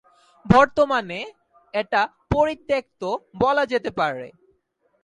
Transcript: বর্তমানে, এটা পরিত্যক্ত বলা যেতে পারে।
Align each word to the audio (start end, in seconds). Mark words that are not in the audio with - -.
বর্তমানে, 0.45 1.19
এটা 1.73 2.01
পরিত্যক্ত 2.31 3.01
বলা 3.35 3.63
যেতে 3.65 3.89
পারে। 3.99 4.27